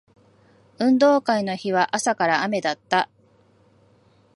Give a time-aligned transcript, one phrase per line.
[0.79, 3.07] 運動会の日は朝から雨だった